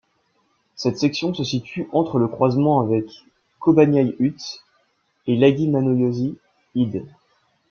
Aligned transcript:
Cette 0.75 0.97
section 0.97 1.31
se 1.35 1.43
situe 1.43 1.87
entre 1.91 2.17
le 2.17 2.27
croisement 2.27 2.79
avec 2.81 3.05
Kőbányai 3.63 4.15
út 4.19 4.63
et 5.27 5.35
Lágymányosi 5.35 6.39
híd. 6.73 7.05